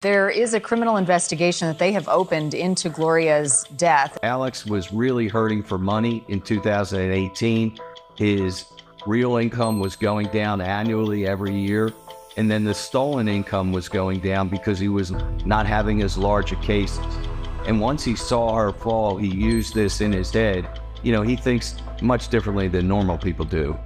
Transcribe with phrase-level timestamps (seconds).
[0.00, 4.16] There is a criminal investigation that they have opened into Gloria's death.
[4.22, 7.76] Alex was really hurting for money in 2018.
[8.16, 8.64] His
[9.08, 11.92] real income was going down annually every year.
[12.36, 15.10] And then the stolen income was going down because he was
[15.44, 17.00] not having as large a cases.
[17.66, 20.80] And once he saw her fall, he used this in his head.
[21.02, 23.76] You know, he thinks much differently than normal people do.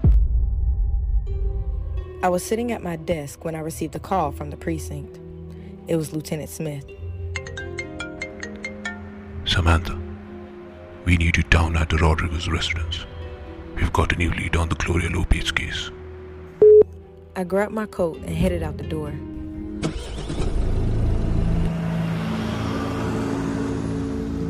[2.22, 5.21] I was sitting at my desk when I received a call from the precinct.
[5.88, 6.84] It was Lieutenant Smith.
[9.44, 9.98] Samantha,
[11.04, 13.04] we need you down at the Rodriguez residence.
[13.74, 15.90] We've got a new lead on the Gloria Lopez case.
[17.34, 19.12] I grabbed my coat and headed out the door.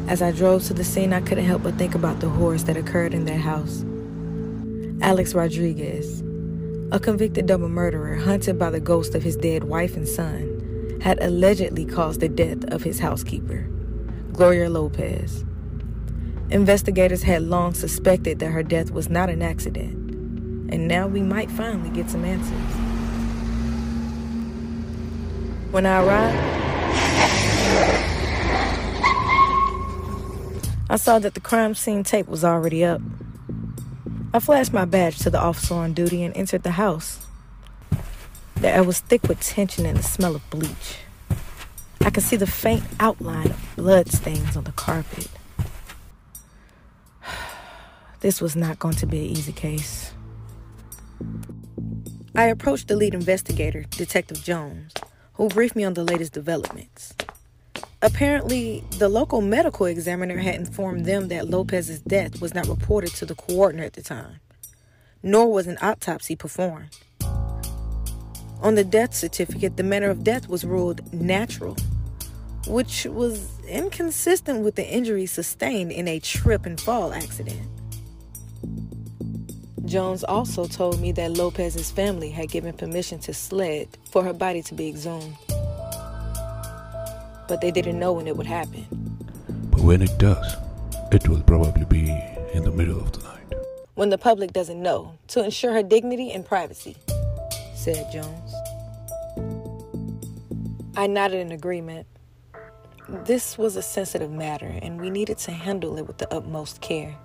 [0.09, 2.77] As I drove to the scene, I couldn't help but think about the horrors that
[2.77, 3.85] occurred in that house.
[5.01, 6.21] Alex Rodriguez,
[6.93, 10.52] a convicted double murderer hunted by the ghost of his dead wife and son,
[11.03, 13.69] had allegedly caused the death of his housekeeper,
[14.33, 15.45] Gloria Lopez.
[16.49, 19.95] Investigators had long suspected that her death was not an accident,
[20.73, 22.53] and now we might finally get some answers.
[25.73, 26.37] When I arrived,
[30.89, 33.01] I saw that the crime scene tape was already up.
[34.33, 37.27] I flashed my badge to the officer on duty and entered the house.
[38.63, 40.99] The air was thick with tension and the smell of bleach.
[42.01, 45.27] I could see the faint outline of blood stains on the carpet.
[48.21, 50.13] This was not going to be an easy case.
[52.37, 54.95] I approached the lead investigator, Detective Jones,
[55.33, 57.15] who briefed me on the latest developments.
[58.01, 63.27] Apparently, the local medical examiner had informed them that Lopez's death was not reported to
[63.27, 64.39] the coroner at the time,
[65.21, 66.97] nor was an autopsy performed.
[68.63, 71.77] On the death certificate, the manner of death was ruled natural,
[72.69, 77.61] which was inconsistent with the injuries sustained in a trip and fall accident.
[79.85, 84.63] Jones also told me that Lopez's family had given permission to SLED for her body
[84.63, 85.37] to be exhumed.
[87.49, 88.87] But they didn't know when it would happen.
[89.73, 90.57] But when it does,
[91.11, 92.11] it will probably be
[92.55, 93.59] in the middle of the night.
[93.97, 96.97] When the public doesn't know, to ensure her dignity and privacy,
[97.83, 98.55] said Jones.
[100.97, 102.07] I nodded in agreement.
[103.09, 107.17] This was a sensitive matter, and we needed to handle it with the utmost care.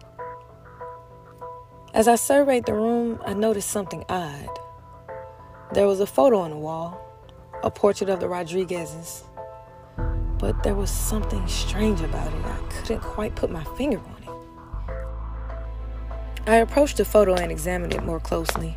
[1.93, 4.49] As I surveyed the room, I noticed something odd.
[5.73, 6.99] There was a photo on the wall,
[7.61, 9.21] a portrait of the Rodriguezes,
[10.39, 12.45] but there was something strange about it.
[12.45, 14.29] I couldn't quite put my finger on it.
[16.47, 18.75] I approached the photo and examined it more closely.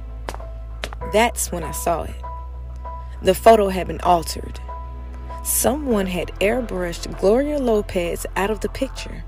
[1.12, 2.14] That's when I saw it.
[3.22, 4.60] The photo had been altered.
[5.42, 9.24] Someone had airbrushed Gloria Lopez out of the picture.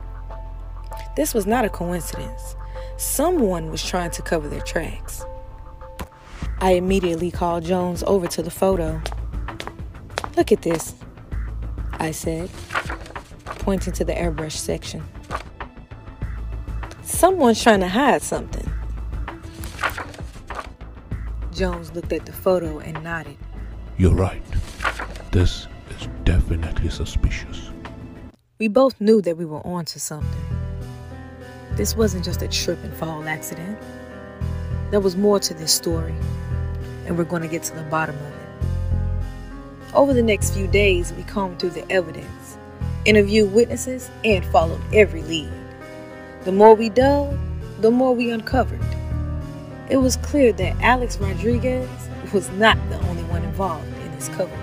[1.16, 2.56] This was not a coincidence.
[2.97, 5.25] Someone was trying to cover their tracks.
[6.60, 9.03] I immediately called Jones over to the photo.
[10.37, 10.94] Look at this,
[11.94, 12.49] I said,
[13.44, 15.03] pointing to the airbrush section.
[17.03, 18.72] Someone's trying to hide something.
[21.52, 23.36] Jones looked at the photo and nodded.
[23.98, 24.42] You're right.
[25.32, 27.70] This is definitely suspicious.
[28.58, 30.40] We both knew that we were onto something.
[31.72, 33.78] This wasn't just a trip and fall accident.
[34.90, 36.14] There was more to this story,
[37.06, 39.94] and we're going to get to the bottom of it.
[39.94, 42.56] Over the next few days, we combed through the evidence,
[43.04, 45.52] interviewed witnesses, and followed every lead.
[46.44, 47.38] The more we dug,
[47.80, 48.80] the more we uncovered.
[49.92, 51.86] It was clear that Alex Rodriguez
[52.32, 54.58] was not the only one involved in this cover.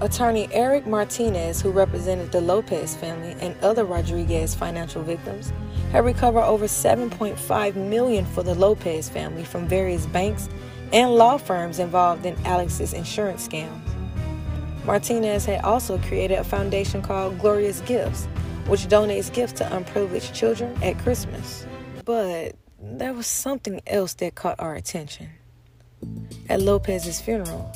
[0.00, 5.52] Attorney Eric Martinez, who represented the Lopez family and other Rodriguez financial victims,
[5.92, 10.48] had recovered over 7.5 million for the Lopez family from various banks
[10.94, 13.78] and law firms involved in Alex's insurance scams.
[14.86, 18.24] Martinez had also created a foundation called Gloria's Gifts,
[18.68, 21.66] which donates gifts to unprivileged children at Christmas.
[22.06, 22.56] But
[22.92, 25.30] there was something else that caught our attention.
[26.48, 27.72] At Lopez's funeral,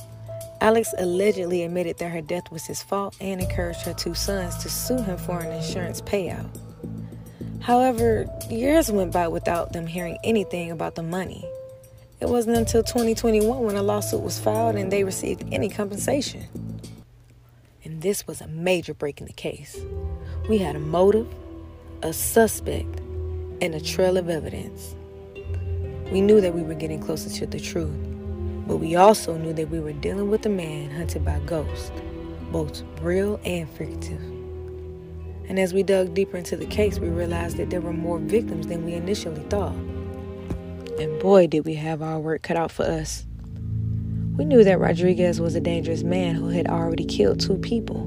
[0.60, 4.68] Alex allegedly admitted that her death was his fault and encouraged her two sons to
[4.68, 6.48] sue him for an insurance payout.
[7.60, 11.44] However, years went by without them hearing anything about the money.
[12.20, 16.46] It wasn't until 2021 when a lawsuit was filed and they received any compensation.
[17.84, 19.78] And this was a major break in the case.
[20.48, 21.28] We had a motive,
[22.02, 22.98] a suspect,
[23.60, 24.94] and a trail of evidence.
[26.10, 27.94] We knew that we were getting closer to the truth,
[28.66, 31.90] but we also knew that we were dealing with a man hunted by ghosts
[32.50, 34.20] both real and fictive.
[35.48, 38.66] And as we dug deeper into the case, we realized that there were more victims
[38.66, 39.74] than we initially thought.
[40.98, 43.24] And boy, did we have our work cut out for us.
[44.36, 48.04] We knew that Rodriguez was a dangerous man who had already killed two people.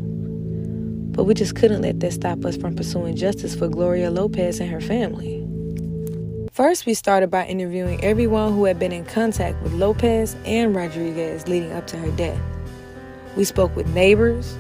[1.12, 4.70] But we just couldn't let that stop us from pursuing justice for Gloria Lopez and
[4.70, 5.41] her family.
[6.52, 11.48] First, we started by interviewing everyone who had been in contact with Lopez and Rodriguez
[11.48, 12.42] leading up to her death.
[13.38, 14.58] We spoke with neighbors,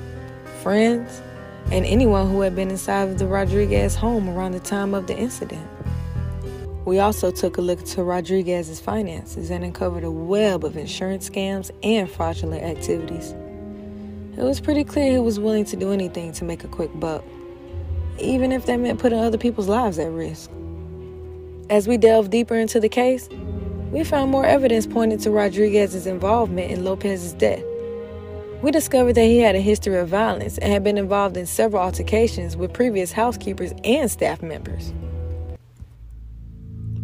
[0.63, 1.21] friends,
[1.69, 5.17] and anyone who had been inside of the Rodriguez home around the time of the
[5.17, 5.67] incident.
[6.85, 11.71] We also took a look into Rodriguez's finances and uncovered a web of insurance scams
[11.83, 13.31] and fraudulent activities.
[14.37, 17.25] It was pretty clear he was willing to do anything to make a quick buck,
[18.17, 20.49] even if that meant putting other people's lives at risk.
[21.71, 23.29] As we delved deeper into the case,
[23.91, 27.63] we found more evidence pointing to Rodriguez's involvement in Lopez's death.
[28.61, 31.81] We discovered that he had a history of violence and had been involved in several
[31.81, 34.93] altercations with previous housekeepers and staff members.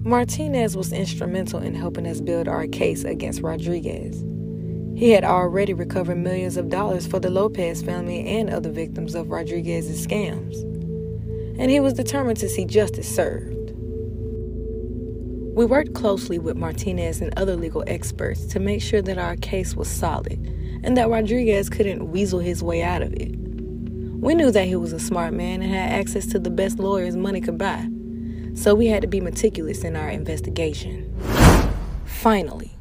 [0.04, 4.22] Martinez was instrumental in helping us build our case against Rodriguez.
[5.00, 9.30] He had already recovered millions of dollars for the Lopez family and other victims of
[9.30, 10.62] Rodriguez's scams,
[11.58, 13.57] and he was determined to see justice served.
[15.58, 19.76] We worked closely with Martinez and other legal experts to make sure that our case
[19.76, 20.38] was solid
[20.84, 23.36] and that Rodriguez couldn't weasel his way out of it.
[23.36, 27.16] We knew that he was a smart man and had access to the best lawyers
[27.16, 27.88] money could buy
[28.54, 31.12] so we had to be meticulous in our investigation.
[32.06, 32.72] Finally,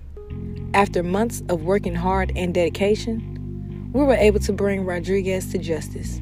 [0.75, 6.21] after months of working hard and dedication, we were able to bring Rodriguez to justice.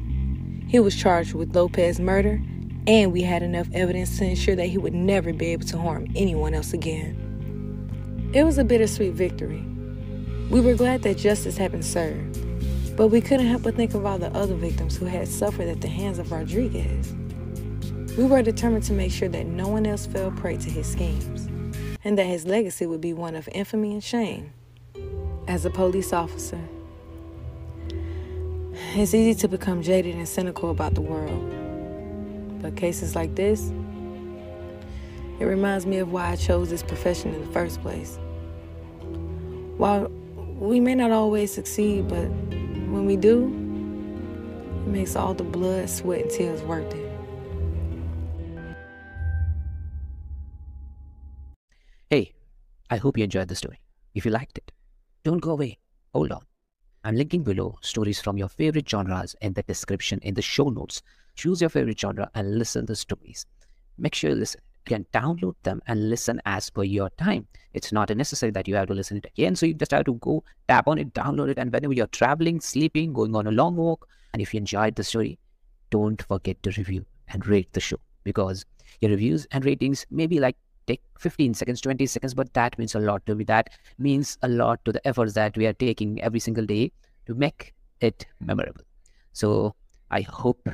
[0.69, 2.41] He was charged with Lopez murder,
[2.87, 6.07] and we had enough evidence to ensure that he would never be able to harm
[6.15, 8.29] anyone else again.
[8.33, 9.65] It was a bittersweet victory.
[10.49, 12.37] We were glad that justice had been served,
[12.95, 15.81] but we couldn't help but think of all the other victims who had suffered at
[15.81, 17.13] the hands of Rodriguez.
[18.17, 21.47] We were determined to make sure that no one else fell prey to his schemes,
[22.03, 24.53] and that his legacy would be one of infamy and shame.
[25.47, 26.61] As a police officer,
[28.95, 31.64] it's easy to become jaded and cynical about the world.
[32.65, 33.71] But cases like this,
[35.39, 38.17] it reminds me of why I chose this profession in the first place.
[39.77, 40.07] While
[40.57, 43.43] we may not always succeed, but when we do,
[44.83, 47.11] it makes all the blood, sweat, and tears worth it.
[52.09, 52.33] Hey,
[52.89, 53.79] I hope you enjoyed the story.
[54.15, 54.71] If you liked it,
[55.23, 55.77] don't go away.
[56.13, 56.41] Hold on.
[57.03, 61.03] I'm linking below stories from your favorite genres in the description in the show notes.
[61.35, 63.45] Choose your favorite genre and listen to stories.
[63.97, 64.61] Make sure you listen.
[64.87, 67.47] You can download them and listen as per your time.
[67.73, 69.55] It's not necessary that you have to listen it again.
[69.55, 72.59] So you just have to go tap on it, download it, and whenever you're traveling,
[72.59, 75.39] sleeping, going on a long walk, and if you enjoyed the story,
[75.89, 78.65] don't forget to review and rate the show because
[79.01, 80.57] your reviews and ratings may be like
[80.87, 84.47] take 15 seconds 20 seconds but that means a lot to me that means a
[84.47, 86.91] lot to the efforts that we are taking every single day
[87.25, 88.81] to make it memorable
[89.33, 89.73] so
[90.11, 90.69] i hope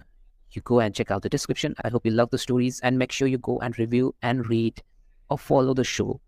[0.56, 1.76] you go and check out the description.
[1.84, 4.82] I hope you love the stories and make sure you go and review and read
[5.30, 6.22] or follow the show.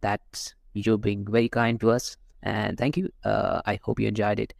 [0.00, 3.10] That's you're being very kind to us and thank you.
[3.24, 4.54] Uh, i hope you enjoyed it